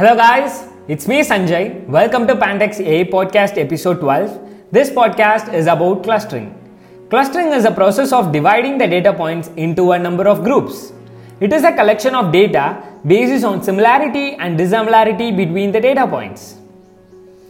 [0.00, 0.66] Hello, guys.
[0.88, 1.86] It's me, Sanjay.
[1.86, 4.72] Welcome to Pantex AI Podcast Episode 12.
[4.72, 6.54] This podcast is about clustering.
[7.10, 10.94] Clustering is a process of dividing the data points into a number of groups.
[11.40, 16.56] It is a collection of data based on similarity and dissimilarity between the data points.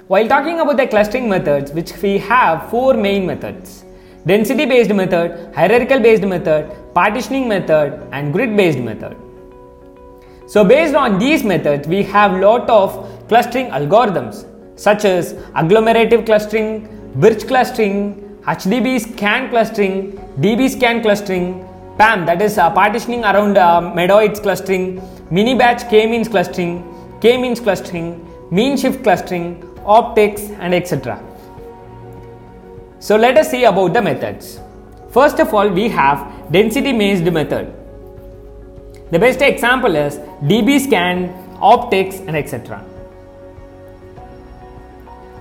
[0.09, 3.85] While talking about the clustering methods, which we have four main methods
[4.27, 9.17] density based method, hierarchical based method, partitioning method, and grid based method.
[10.53, 12.95] So based on these methods, we have lot of
[13.29, 16.73] clustering algorithms such as agglomerative clustering,
[17.15, 18.01] Birch clustering,
[18.43, 20.11] HDB scan clustering,
[20.41, 21.65] DB scan clustering,
[21.99, 26.83] PAM that is uh, partitioning around uh, medoids clustering, mini batch k-means clustering,
[27.21, 28.09] k-means clustering,
[28.51, 31.23] mean shift clustering, optics and etc.
[32.99, 34.59] So let us see about the methods.
[35.11, 37.80] First of all, we have density based method.
[39.11, 40.19] The best example is
[40.51, 42.85] DB scan, optics, and etc.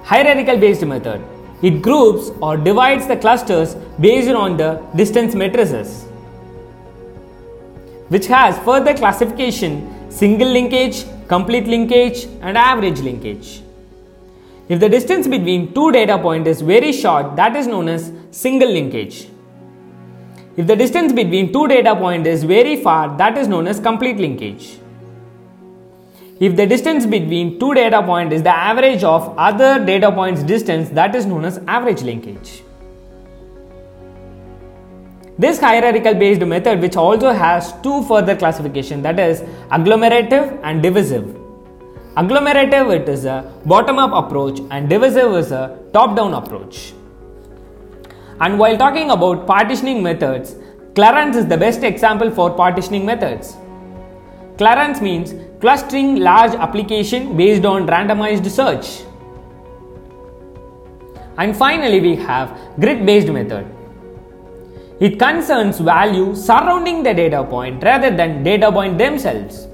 [0.03, 1.21] Hierarchical based method.
[1.61, 6.05] It groups or divides the clusters based on the distance matrices,
[8.07, 13.61] which has further classification single linkage, complete linkage, and average linkage.
[14.67, 18.72] If the distance between two data points is very short, that is known as single
[18.72, 19.27] linkage.
[20.59, 24.17] If the distance between two data points is very far, that is known as complete
[24.17, 24.77] linkage.
[26.41, 30.89] If the distance between two data points is the average of other data points distance,
[30.89, 32.61] that is known as average linkage.
[35.38, 39.39] This hierarchical based method which also has two further classification that is
[39.71, 41.23] agglomerative and divisive.
[42.17, 46.91] Agglomerative it is a bottom up approach and divisive is a top down approach.
[48.41, 50.55] And while talking about partitioning methods,
[50.95, 53.55] CLARANS is the best example for partitioning methods.
[54.57, 59.03] CLARANS means clustering large application based on randomized search.
[61.37, 63.65] And finally, we have grid based method.
[64.99, 69.67] It concerns value surrounding the data point rather than data point themselves.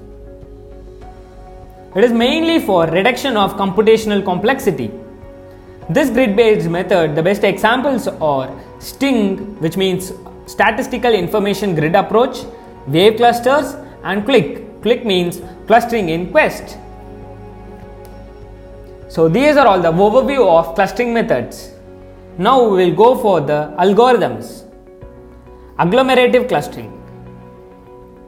[1.96, 4.92] It is mainly for reduction of computational complexity.
[5.88, 10.14] This grid based method, the best examples are STING, which means
[10.48, 12.40] Statistical Information Grid Approach,
[12.88, 14.82] Wave Clusters, and CLIQUE.
[14.82, 16.78] CLIQUE means Clustering in Quest.
[19.10, 21.72] So, these are all the overview of clustering methods.
[22.40, 24.64] Now, we will go for the algorithms.
[25.78, 26.92] Agglomerative clustering,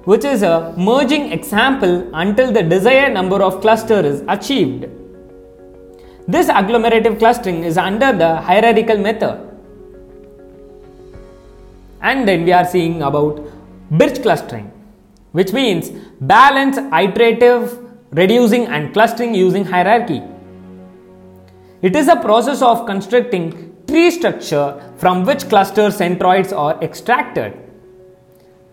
[0.04, 4.86] which is a merging example until the desired number of clusters is achieved.
[6.30, 9.40] This agglomerative clustering is under the hierarchical method.
[12.02, 13.40] And then we are seeing about
[13.92, 14.70] Birch clustering,
[15.32, 15.90] which means
[16.20, 17.80] balance, iterative,
[18.12, 20.22] reducing, and clustering using hierarchy.
[21.82, 27.58] It is a process of constructing tree structure from which cluster centroids are extracted.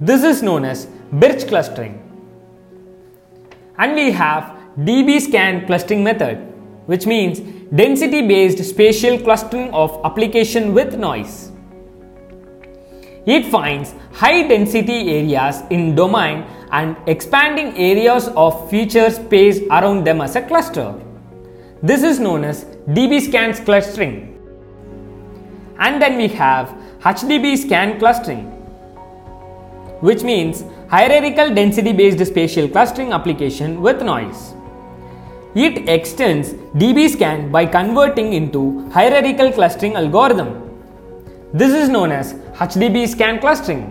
[0.00, 2.00] This is known as Birch clustering.
[3.78, 6.53] And we have DB scan clustering method
[6.86, 7.40] which means
[7.74, 11.52] density based spatial clustering of application with noise.
[13.26, 20.20] It finds high density areas in domain and expanding areas of feature space around them
[20.20, 20.94] as a cluster.
[21.82, 24.30] This is known as DB scans clustering.
[25.78, 26.68] And then we have
[27.00, 28.44] HDB scan clustering,
[30.00, 34.54] which means hierarchical density based spatial clustering application with noise.
[35.54, 36.48] It extends
[36.82, 40.48] dbScan by converting into hierarchical clustering algorithm.
[41.52, 43.84] This is known as HDB scan clustering.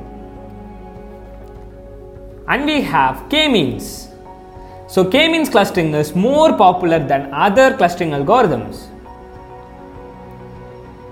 [2.49, 4.09] And we have k-means.
[4.89, 8.89] So k-means clustering is more popular than other clustering algorithms.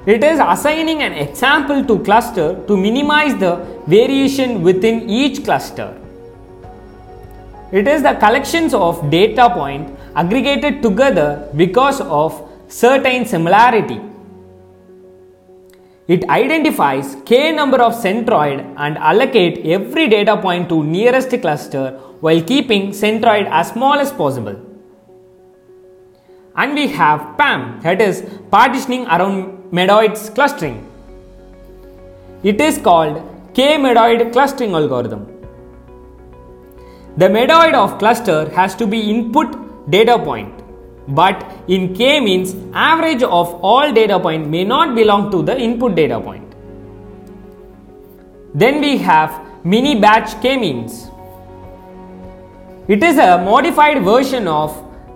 [0.06, 3.56] It is assigning an example to cluster to minimize the
[3.88, 5.97] variation within each cluster.
[7.72, 14.00] It is the collections of data point aggregated together because of certain similarity.
[16.07, 22.41] It identifies k number of centroid and allocate every data point to nearest cluster while
[22.41, 24.59] keeping centroid as small as possible.
[26.56, 30.86] And we have PAM that is partitioning around medoids clustering.
[32.44, 33.21] It is called
[33.53, 35.27] k-medoid clustering algorithm.
[37.15, 40.63] The medoid of cluster has to be input data point
[41.07, 45.95] but in k means average of all data point may not belong to the input
[45.95, 46.56] data point
[48.54, 51.07] then we have mini batch k means
[52.88, 54.72] it is a modified version of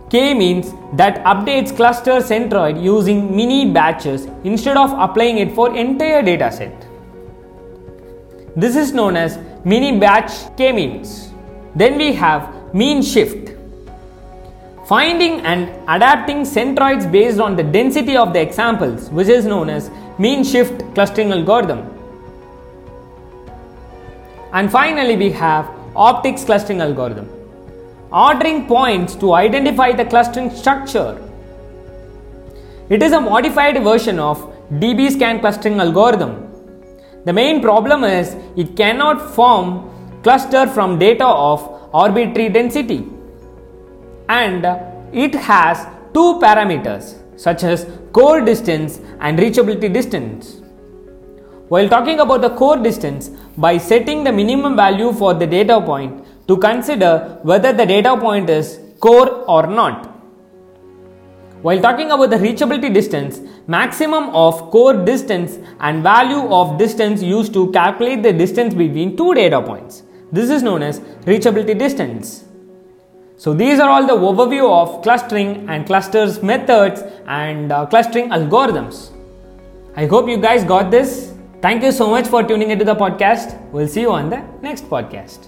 [0.10, 6.22] K means that updates cluster centroid using mini batches instead of applying it for entire
[6.22, 6.86] dataset.
[8.56, 11.32] This is known as mini batch K means.
[11.76, 13.45] Then we have mean shift.
[14.88, 19.90] Finding and adapting centroids based on the density of the examples, which is known as
[20.20, 21.90] mean shift clustering algorithm.
[24.54, 27.28] And finally, we have optics clustering algorithm.
[28.12, 31.20] Ordering points to identify the clustering structure.
[32.90, 34.38] It is a modified version of
[34.74, 36.48] DB-scan clustering algorithm.
[37.26, 39.90] The main problem is it cannot form
[40.22, 43.10] cluster from data of arbitrary density
[44.30, 44.66] and
[45.14, 50.62] it has two parameters such as core distance and reachability distance.
[51.68, 56.26] While talking about the core distance, by setting the minimum value for the data point
[56.48, 60.12] to consider whether the data point is core or not.
[61.64, 67.54] While talking about the reachability distance, maximum of core distance and value of distance used
[67.54, 70.04] to calculate the distance between two data points.
[70.32, 72.45] This is known as reachability distance.
[73.38, 79.12] So these are all the overview of clustering and clusters methods and uh, clustering algorithms.
[79.96, 81.34] I hope you guys got this.
[81.62, 83.60] Thank you so much for tuning into the podcast.
[83.72, 85.48] We'll see you on the next podcast.